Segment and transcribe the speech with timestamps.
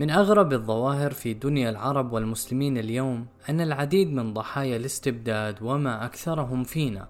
[0.00, 6.64] من أغرب الظواهر في دنيا العرب والمسلمين اليوم أن العديد من ضحايا الاستبداد وما أكثرهم
[6.64, 7.08] فينا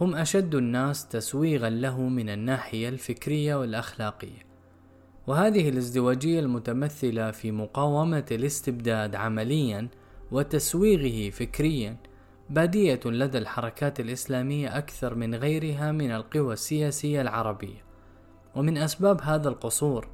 [0.00, 4.46] هم أشد الناس تسويغا له من الناحية الفكرية والأخلاقية.
[5.26, 9.88] وهذه الازدواجية المتمثلة في مقاومة الاستبداد عمليا
[10.32, 11.96] وتسويغه فكريا
[12.50, 17.84] بادية لدى الحركات الإسلامية أكثر من غيرها من القوى السياسية العربية.
[18.54, 20.08] ومن أسباب هذا القصور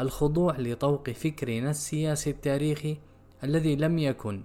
[0.00, 2.96] الخضوع لطوق فكرنا السياسي التاريخي
[3.44, 4.42] الذي لم يكن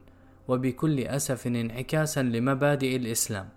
[0.48, 3.50] وبكل أسف انعكاسا لمبادئ الإسلام.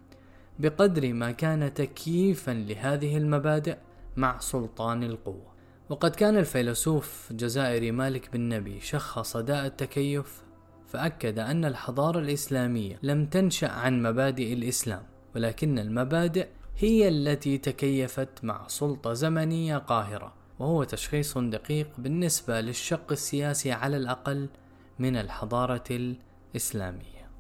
[0.59, 3.77] بقدر ما كان تكييفا لهذه المبادئ
[4.17, 5.53] مع سلطان القوة.
[5.89, 10.43] وقد كان الفيلسوف الجزائري مالك بن نبي شخص داء التكيف
[10.87, 15.03] فأكد أن الحضارة الإسلامية لم تنشأ عن مبادئ الإسلام
[15.35, 16.47] ولكن المبادئ
[16.79, 20.42] هي التي تكيفت مع سلطة زمنية قاهرة.
[20.59, 24.49] وهو تشخيص دقيق بالنسبة للشق السياسي على الأقل
[24.99, 26.17] من الحضارة
[26.55, 27.31] الإسلامية.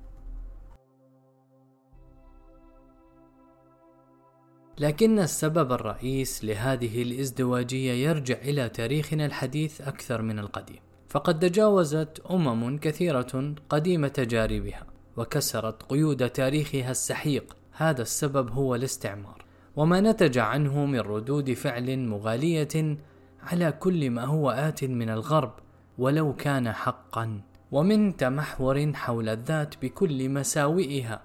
[4.78, 10.81] لكن السبب الرئيس لهذه الازدواجية يرجع إلى تاريخنا الحديث أكثر من القديم.
[11.09, 17.56] فقد تجاوزت أمم كثيرة قديم تجاربها وكسرت قيود تاريخها السحيق.
[17.72, 19.42] هذا السبب هو الاستعمار.
[19.77, 22.98] وما نتج عنه من ردود فعل مغالية
[23.42, 25.53] على كل ما هو آت من الغرب
[25.98, 27.41] ولو كان حقا.
[27.73, 31.23] ومن تمحور حول الذات بكل مساوئها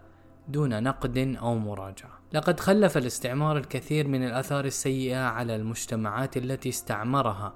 [0.48, 2.20] دون نقد أو مراجعة.
[2.34, 7.54] لقد خلف الاستعمار الكثير من الآثار السيئة على المجتمعات التي استعمرها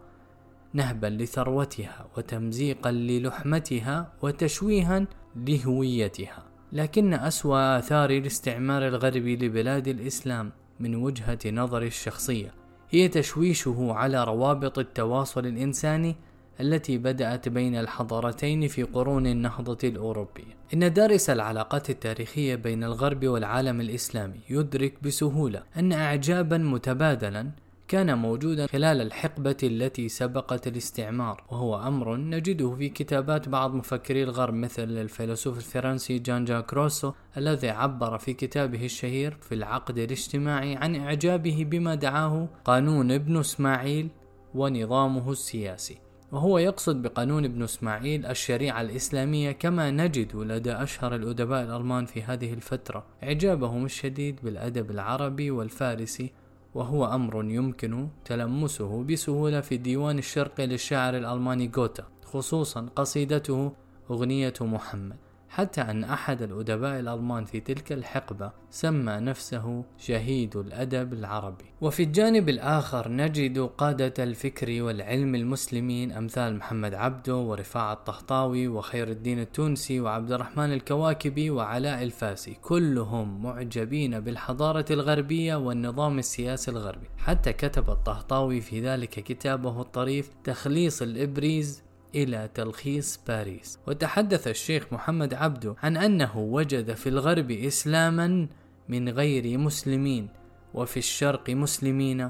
[0.74, 6.44] نهبا لثروتها وتمزيقا للحمتها وتشويها لهويتها.
[6.72, 10.52] لكن أسوأ آثار الاستعمار الغربي لبلاد الإسلام
[10.82, 12.54] من وجهة نظري الشخصية
[12.90, 16.16] هي تشويشه على روابط التواصل الإنساني
[16.60, 20.56] التي بدأت بين الحضارتين في قرون النهضة الأوروبية.
[20.74, 27.52] إن دارس العلاقات التاريخية بين الغرب والعالم الإسلامي يدرك بسهولة أن إعجابا متبادلا
[27.92, 34.54] كان موجودا خلال الحقبة التي سبقت الاستعمار وهو أمر نجده في كتابات بعض مفكري الغرب
[34.54, 40.96] مثل الفيلسوف الفرنسي جان جاك روسو الذي عبر في كتابه الشهير في العقد الاجتماعي عن
[40.96, 44.10] إعجابه بما دعاه قانون ابن إسماعيل
[44.56, 45.98] ونظامه السياسي.
[46.32, 52.54] وهو يقصد بقانون ابن إسماعيل الشريعة الإسلامية كما نجد لدى أشهر الأدباء الألمان في هذه
[52.54, 53.06] الفترة.
[53.24, 56.32] إعجابهم الشديد بالأدب العربي والفارسي
[56.76, 63.72] وهو أمر يمكن تلمسه بسهولة في الديوان الشرقي للشاعر الألماني غوتا خصوصا قصيدته
[64.12, 65.31] أغنية محمد.
[65.52, 71.66] حتى أن أحد الأدباء الألمان في تلك الحقبة سمى نفسه شهيد الأدب العربي.
[71.82, 79.40] وفي الجانب الآخر نجد قادة الفكر والعلم المسلمين أمثال محمد عبده ورفاعة الطهطاوي وخير الدين
[79.40, 87.08] التونسي وعبد الرحمن الكواكبي وعلاء الفاسي كلهم معجبين بالحضارة الغربية والنظام السياسي الغربي.
[87.18, 91.84] حتى كتب الطهطاوي في ذلك كتابه الطريف تخليص الإبريز
[92.16, 93.80] إلى تلخيص باريس.
[93.88, 98.48] وتحدث الشيخ محمد عبده عن أنه وجد في الغرب إسلاما
[98.90, 100.30] من غير مسلمين
[100.74, 102.30] وفي الشرق مسلمين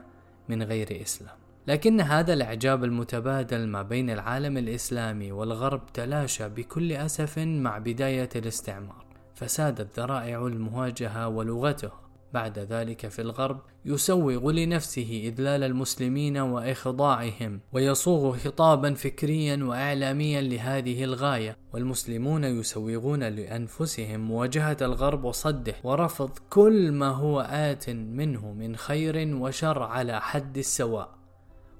[0.49, 1.35] من غير إسلام.
[1.67, 9.05] لكن هذا الإعجاب المتبادل ما بين العالم الإسلامي والغرب تلاشى بكل أسف مع بداية الاستعمار.
[9.35, 11.91] فسادت ذرائع المواجهة ولغته
[12.33, 21.57] بعد ذلك في الغرب يسوغ لنفسه إذلال المسلمين وإخضاعهم ويصوغ خطابا فكريا وإعلاميا لهذه الغاية.
[21.73, 29.83] والمسلمون يسوغون لأنفسهم مواجهة الغرب وصده ورفض كل ما هو آت منه من خير وشر
[29.83, 31.09] على حد السواء.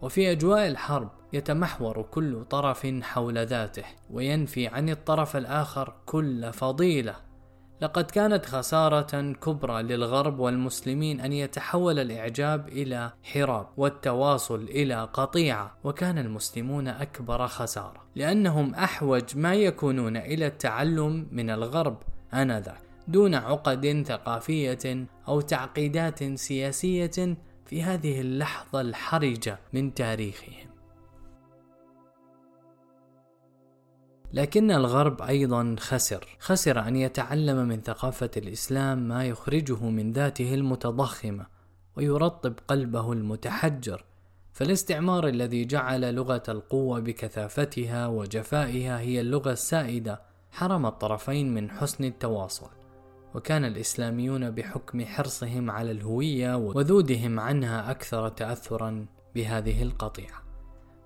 [0.02, 7.31] وفي أجواء الحرب يتمحور كل طرف حول ذاته وينفي عن الطرف الآخر كل فضيلة.
[7.82, 16.18] لقد كانت خسارة كبرى للغرب والمسلمين أن يتحول الإعجاب إلى حراب والتواصل إلى قطيعة وكان
[16.18, 18.04] المسلمون أكبر خسارة.
[18.16, 21.98] لأنهم أحوج ما يكونون إلى التعلم من الغرب
[22.34, 30.71] آنذاك دون عقد ثقافية أو تعقيدات سياسية في هذه اللحظة الحرجة من تاريخهم.
[34.34, 41.46] لكن الغرب أيضا خسر خسر أن يتعلم من ثقافة الإسلام ما يخرجه من ذاته المتضخمة
[41.98, 44.04] ويرطب قلبه المتحجر.
[44.54, 52.70] فالاستعمار الذي جعل لغة القوة بكثافتها وجفائها هي اللغة السائدة حرم الطرفين من حسن التواصل.
[53.36, 59.06] وكان الإسلاميون بحكم حرصهم على الهوية وذودهم عنها أكثر تأثرا
[59.36, 60.51] بهذه القطيعة.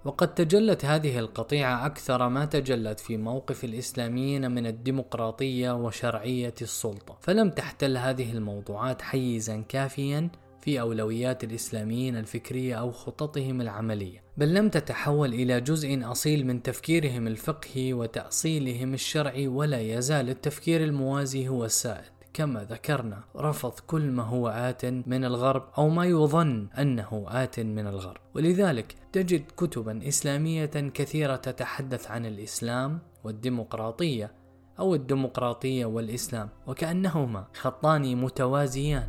[0.05, 7.49] وقد تجلت هذه القطيعة أكثر ما تجلت في موقف الإسلاميين من الديمقراطية وشرعية السلطة، فلم
[7.49, 10.29] تحتل هذه الموضوعات حيزا كافيا
[10.61, 17.27] في أولويات الإسلاميين الفكرية أو خططهم العملية، بل لم تتحول إلى جزء أصيل من تفكيرهم
[17.27, 22.14] الفقهي وتأصيلهم الشرعي ولا يزال التفكير الموازي هو السائد.
[22.35, 27.87] كما ذكرنا رفض كل ما هو آت من الغرب أو ما يظن أنه آت من
[27.87, 28.21] الغرب.
[28.35, 34.31] ولذلك تجد كتبا إسلامية كثيرة تتحدث عن الإسلام والديمقراطية
[34.79, 39.07] أو الديمقراطية والإسلام وكأنهما خطان متوازيان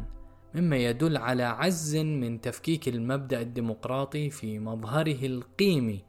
[0.54, 6.04] مما يدل على عجز من تفكيك المبدأ الديمقراطي في مظهره القيمي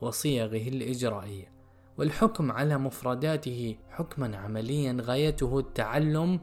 [0.00, 1.52] وصيغه الإجرائية.
[1.98, 6.40] والحكم على مفرداته حكما عمليا غايته التعلم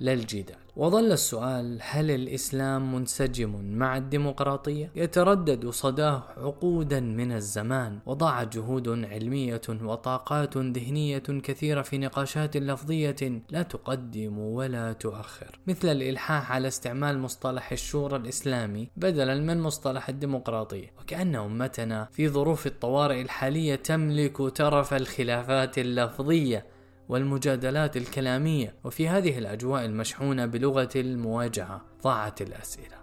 [0.00, 0.56] للجدال.
[0.76, 7.98] وظل السؤال هل الإسلام منسجم مع الديمقراطية؟ يتردد صداه عقودا من الزمان.
[8.06, 15.58] وضاع جهود علمية وطاقات ذهنية كثيرة في نقاشات لفظية لا تقدم ولا تؤخر.
[15.66, 20.92] مثل الإلحاح على استعمال مصطلح الشورى الإسلامي بدلا من مصطلح الديمقراطية.
[21.00, 26.75] وكأن أمتنا في ظروف الطوارئ الحالية تملك ترف الخلافات اللفظية.
[27.08, 32.96] والمجادلات الكلامية وفي هذه الأجواء المشحونة بلغة المواجهة ضاعت الأسئلة.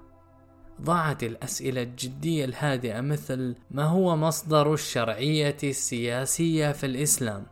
[0.82, 7.46] ضاعت الأسئلة الجدية الهادئة مثل ما هو مصدر الشرعية السياسية في الإسلام؟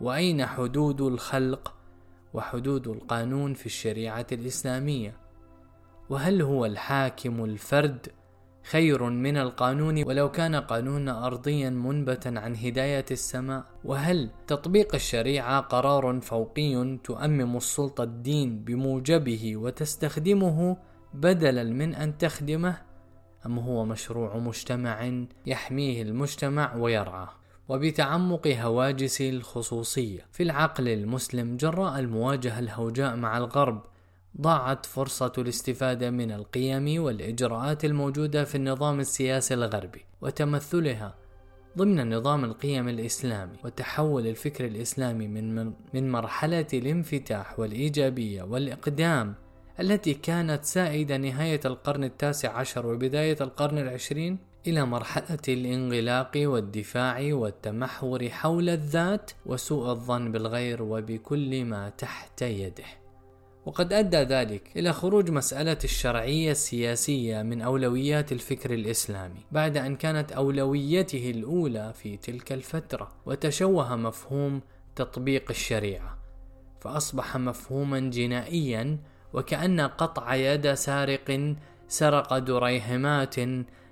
[0.00, 1.74] وأين حدود الخلق
[2.34, 5.16] وحدود القانون في الشريعة الإسلامية؟
[6.10, 8.06] وهل هو الحاكم الفرد
[8.64, 13.64] خير من القانون ولو كان قانون أرضيا منبتا عن هداية السماء.
[13.84, 20.76] وهل تطبيق الشريعة قرار فوقي تؤمم السلطة الدين بموجبه وتستخدمه
[21.14, 22.76] بدلا من أن تخدمه؟
[23.46, 27.30] أم هو مشروع مجتمع يحميه المجتمع ويرعاه؟
[27.68, 33.82] وبتعمق هواجس الخصوصية في العقل المسلم جراء المواجهة الهوجاء مع الغرب
[34.40, 41.14] ضاعت فرصة الاستفادة من القيم والإجراءات الموجودة في النظام السياسي الغربي وتمثلها
[41.78, 49.34] ضمن نظام القيم الإسلامي وتحول الفكر الإسلامي من من مرحلة الانفتاح والإيجابية والإقدام
[49.80, 58.28] التي كانت سائدة نهاية القرن التاسع عشر وبداية القرن العشرين إلى مرحلة الانغلاق والدفاع والتمحور
[58.28, 63.03] حول الذات وسوء الظن بالغير وبكل ما تحت يده.
[63.66, 70.32] وقد أدى ذلك إلى خروج مسألة الشرعية السياسية من أولويات الفكر الإسلامي بعد أن كانت
[70.32, 74.60] أولويته الأولى في تلك الفترة وتشوه مفهوم
[74.96, 76.18] تطبيق الشريعة
[76.80, 78.98] فأصبح مفهوما جنائيا
[79.32, 81.54] وكأن قطع يد سارق
[81.88, 83.34] سرق دريهمات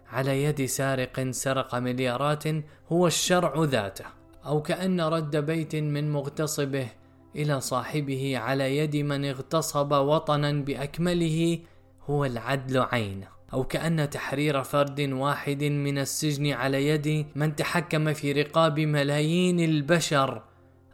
[0.09, 2.45] على يد سارق سرق مليارات
[2.93, 4.05] هو الشرع ذاته
[4.47, 6.89] أو كأن رد بيت من مغتصبه
[7.37, 11.59] إلى صاحبه على يد من اغتصب وطنا بأكمله
[12.07, 13.29] هو العدل عينه.
[13.53, 20.43] أو كأن تحرير فرد واحد من السجن على يد من تحكم في رقاب ملايين البشر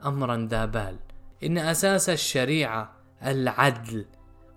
[0.04, 0.96] امرا ذا بال.
[1.44, 2.92] إن أساس الشريعة
[3.26, 4.04] العدل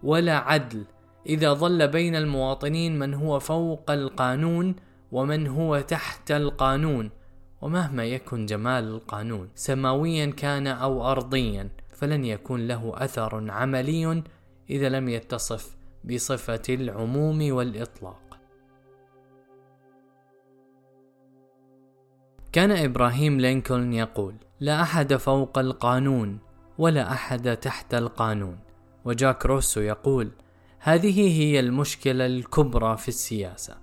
[0.03, 0.85] ولا عدل.
[1.25, 4.75] إذا ظل بين المواطنين من هو فوق القانون
[5.11, 7.09] ومن هو تحت القانون.
[7.61, 11.69] ومهما يكن جمال القانون سماويا كان أو ارضيا.
[12.01, 14.23] فلن يكون له أثر عملي
[14.69, 18.37] إذا لم يتصف بصفة العموم والإطلاق.
[22.51, 26.39] كان إبراهيم لينكولن يقول لا أحد فوق القانون
[26.77, 28.59] ولا أحد تحت القانون.
[29.05, 30.31] وجاك روسو يقول
[30.79, 33.77] هذه هي المشكلة الكبرى في السياسة.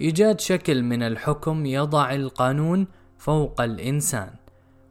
[0.00, 2.86] إيجاد شكل من الحكم يضع القانون
[3.18, 4.41] فوق الإنسان.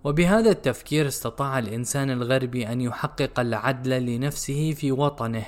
[0.04, 5.46] وبهذا التفكير استطاع الإنسان الغربي أن يحقق العدل لنفسه في وطنه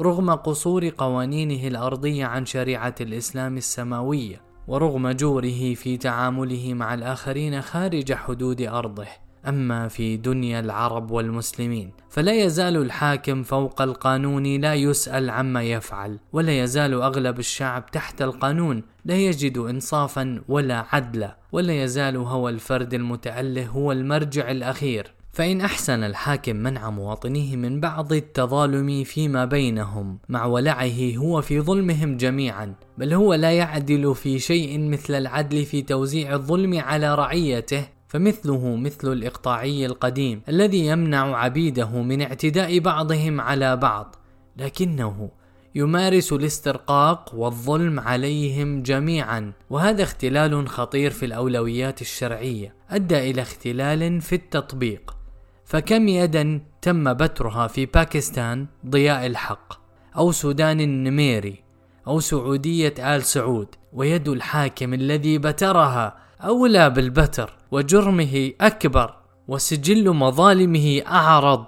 [0.00, 8.12] رغم قصور قوانينه الأرضية عن شريعة الإسلام السماوية ورغم جوره في تعامله مع الآخرين خارج
[8.12, 9.23] حدود أرضه.
[9.48, 16.62] أما في دنيا العرب والمسلمين فلا يزال الحاكم فوق القانون لا يسأل عما يفعل ولا
[16.62, 23.66] يزال أغلب الشعب تحت القانون لا يجد إنصافا ولا عدلا ولا يزال هو الفرد المتأله
[23.66, 25.14] هو المرجع الأخير.
[25.34, 32.16] فإن أحسن الحاكم منع مواطنيه من بعض التظالم فيما بينهم مع ولعه هو في ظلمهم
[32.16, 38.76] جميعا بل هو لا يعدل في شيء مثل العدل في توزيع الظلم على رعيته فمثله
[38.76, 44.16] مثل الإقطاعي القديم الذي يمنع عبيده من اعتداء بعضهم على بعض
[44.56, 45.30] لكنه
[45.74, 54.34] يمارس الاسترقاق والظلم عليهم جميعا وهذا اختلال خطير في الأولويات الشرعية أدى إلى اختلال في
[54.34, 55.16] التطبيق
[55.64, 59.72] فكم يدا تم بترها في باكستان ضياء الحق
[60.16, 61.62] أو سودان النميري
[62.06, 67.56] أو سعودية آل سعود ويد الحاكم الذي بترها أولى بالبتر.
[67.74, 69.14] وجرمه أكبر
[69.48, 71.64] وسجل مظالمه أعرض.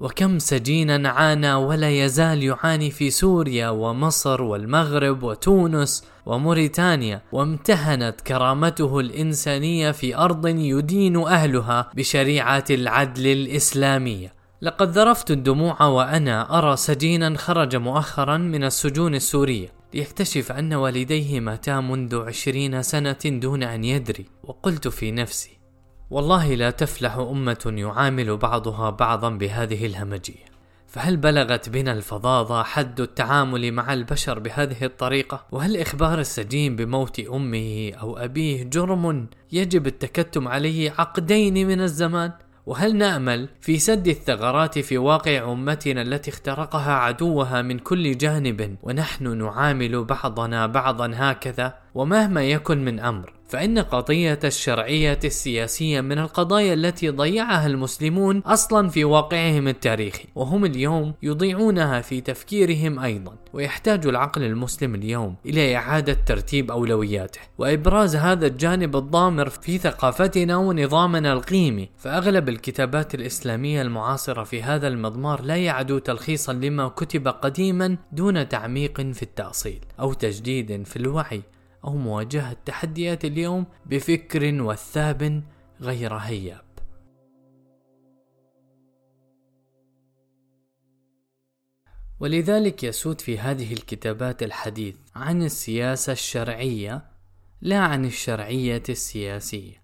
[0.00, 7.22] وكم سجينا عانى ولا يزال يعاني في سوريا ومصر والمغرب وتونس وموريتانيا.
[7.32, 14.34] وامتهنت كرامته الإنسانية في أرض يدين أهلها بشريعة العدل الإسلامية.
[14.62, 19.79] لقد ذرفت الدموع وأنا أرى سجينا خرج مؤخرا من السجون السورية.
[19.94, 25.58] ليكتشف أن والديه ماتا منذ عشرين سنة دون أن يدري وقلت في نفسي
[26.10, 30.50] والله لا تفلح أمة يعامل بعضها بعضا بهذه الهمجية
[30.90, 37.92] فهل بلغت بنا الفظاظة حد التعامل مع البشر بهذه الطريقة؟ وهل إخبار السجين بموت أمه
[38.00, 42.32] أو أبيه جرم يجب التكتم عليه عقدين من الزمان؟
[42.70, 49.38] وهل نأمل في سد الثغرات في واقع أمتنا التي اخترقها عدوها من كل جانب ونحن
[49.38, 57.08] نعامل بعضنا بعضا هكذا ومهما يكن من أمر؟ فإن قضية الشرعية السياسية من القضايا التي
[57.08, 64.94] ضيعها المسلمون أصلا في واقعهم التاريخي وهم اليوم يضيعونها في تفكيرهم أيضا ويحتاج العقل المسلم
[64.94, 67.40] اليوم إلى إعادة ترتيب أولوياته.
[67.58, 71.88] وإبراز هذا الجانب الضامر في ثقافتنا ونظامنا القيمي.
[71.96, 79.00] فأغلب الكتابات الإسلامية المعاصرة في هذا المضمار لا يعدو تلخيصا لما كتب قديما دون تعميق
[79.00, 81.42] في التأصيل أو تجديد في الوعي.
[81.84, 85.42] أو مواجهة تحديات اليوم بفكر وثاب
[85.80, 86.64] غير هياب.
[92.20, 97.04] ولذلك يسود في هذه الكتابات الحديث عن السياسة الشرعية
[97.60, 99.80] لا عن الشرعية السياسية.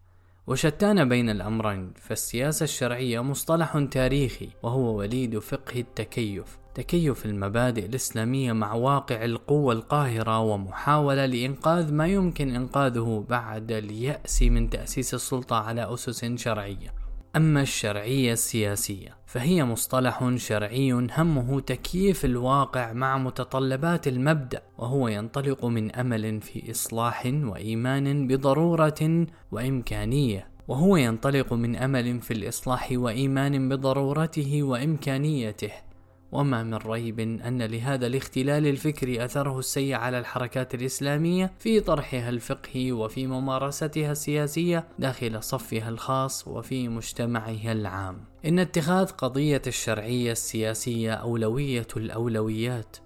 [0.46, 8.75] وشتان بين الأمرين فالسياسة الشرعية مصطلح تاريخي وهو وليد فقه التكيف تكيف المبادئ الإسلامية مع
[8.75, 16.25] واقع القوة القاهرة ومحاولة لإنقاذ ما يمكن إنقاذه بعد اليأس من تأسيس السلطة على أسس
[16.25, 16.95] شرعية.
[17.37, 25.95] أما الشرعية السياسية فهي مصطلح شرعي همه تكييف الواقع مع متطلبات المبدأ وهو ينطلق من
[25.95, 35.85] أمل في إصلاح وإيمان بضرورة وإمكانية وهو ينطلق من أمل في الإصلاح وإيمان بضرورته وإمكانيته
[36.33, 42.92] وما من ريب أن لهذا الاختلال الفكري أثره السيء على الحركات الإسلامية في طرحها الفقهي
[42.92, 48.25] وفي ممارستها السياسية داخل صفها الخاص وفي مجتمعها العام.
[48.45, 52.97] إن اتخاذ قضية الشرعية السياسية أولوية الأولويات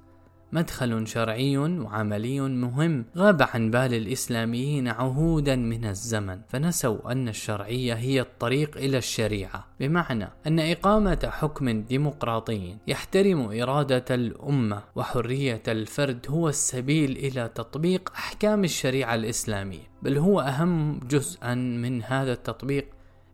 [0.52, 8.20] مدخل شرعي وعملي مهم غاب عن بال الإسلاميين عهودا من الزمن فنسوا أن الشرعية هي
[8.20, 17.10] الطريق إلى الشريعة بمعنى أن إقامة حكم ديمقراطي يحترم إرادة الأمة وحرية الفرد هو السبيل
[17.10, 22.86] إلى تطبيق أحكام الشريعة الإسلامية بل هو أهم جزءا من هذا التطبيق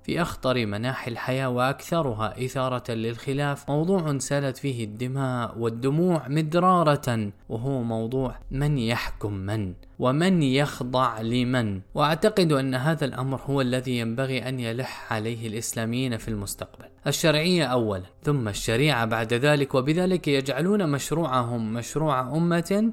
[0.06, 3.70] في أخطر مناحي الحياة وأكثرها إثارة للخلاف.
[3.70, 11.80] موضوع سالت فيه الدماء والدموع مدرارة وهو موضوع من يحكم من ومن يخضع لمن.
[11.94, 16.86] وأعتقد أن هذا الأمر هو الذي ينبغي أن يلح عليه الإسلاميين في المستقبل.
[17.06, 22.92] الشرعية اولا ثم الشريعة بعد ذلك وبذلك يجعلون مشروعهم مشروع أمة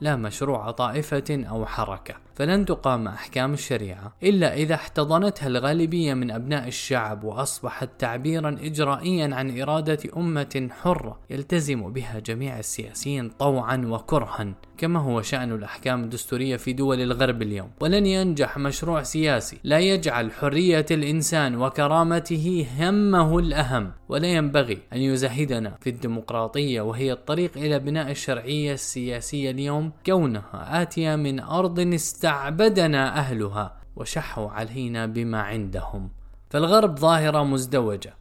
[0.00, 6.68] لا مشروع طائفة أو حركة، فلن تقام أحكام الشريعة إلا إذا احتضنتها الغالبية من أبناء
[6.68, 15.00] الشعب وأصبحت تعبيرا إجرائيا عن إرادة أمة حرة يلتزم بها جميع السياسيين طوعا وكرها، كما
[15.00, 20.86] هو شأن الأحكام الدستورية في دول الغرب اليوم، ولن ينجح مشروع سياسي لا يجعل حرية
[20.90, 28.72] الإنسان وكرامته همه الأهم، ولا ينبغي أن يزهدنا في الديمقراطية وهي الطريق إلى بناء الشرعية
[28.72, 29.92] السياسية اليوم.
[30.06, 36.10] كونها آتية من أرض استعبدنا أهلها وشحوا علينا بما عندهم.
[36.50, 38.14] فالغرب ظاهرة مزدوجة.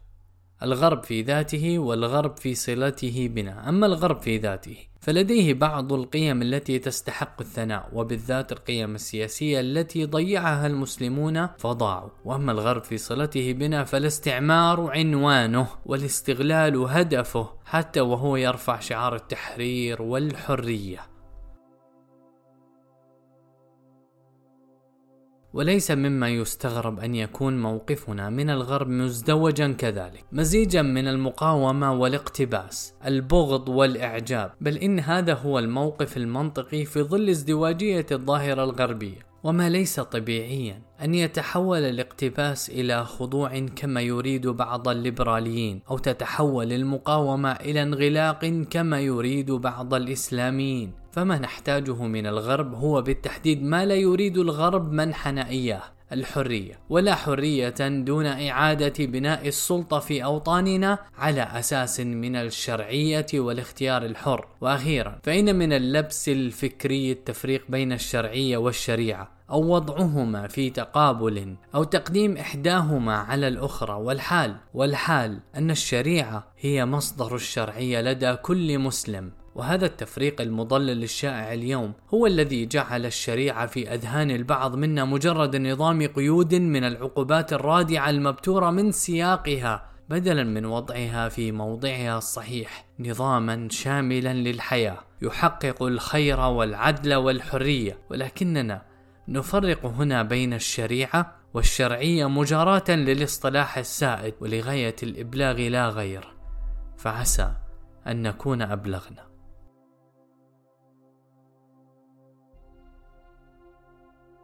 [0.63, 3.69] الغرب في ذاته والغرب في صلته بنا.
[3.69, 10.67] أما الغرب في ذاته فلديه بعض القيم التي تستحق الثناء وبالذات القيم السياسية التي ضيعها
[10.67, 19.15] المسلمون فضاعوا وأما الغرب في صلته بنا فالاستعمار عنوانه والاستغلال هدفه حتى وهو يرفع شعار
[19.15, 21.16] التحرير والحرية.
[25.53, 30.23] وليس مما يستغرب أن يكون موقفنا من الغرب مزدوجا كذلك.
[30.31, 34.51] مزيجا من المقاومة والاقتباس البغض والإعجاب.
[34.61, 39.27] بل إن هذا هو الموقف المنطقي في ظل ازدواجية الظاهرة الغربية.
[39.43, 47.51] وما ليس طبيعيا أن يتحول الاقتباس إلى خضوع كما يريد بعض الليبراليين أو تتحول المقاومة
[47.51, 50.91] إلى انغلاق كما يريد بعض الإسلاميين.
[51.17, 55.81] فما نحتاجه من الغرب هو بالتحديد ما لا يريد الغرب منحنا إياه
[56.11, 56.79] الحرية.
[56.89, 64.47] ولا حرية دون إعادة بناء السلطة في أوطاننا على أساس من الشرعية والاختيار الحر.
[64.61, 72.37] وأخيرا فإن من اللبس الفكري التفريق بين الشرعية والشريعة أو وضعهما في تقابل أو تقديم
[72.37, 73.93] إحداهما على الأخرى.
[73.93, 79.31] والحال والحال أن الشريعة هي مصدر الشرعية لدى كل مسلم.
[79.57, 86.07] وهذا التفريق المضلل الشائع اليوم هو الذي جعل الشريعة في أذهان البعض منا مجرد نظام
[86.07, 94.33] قيود من العقوبات الرادعة المبتورة من سياقها بدلا من وضعها في موضعها الصحيح نظاما شاملا
[94.33, 97.99] للحياة يحقق الخير والعدل والحرية.
[98.09, 98.81] ولكننا
[99.27, 106.27] نفرق هنا بين الشريعة والشرعية مجاراة للاصطلاح السائد ولغاية الإبلاغ لا غير.
[106.97, 107.51] فعسى
[108.07, 109.26] أن نكون أبلغنا.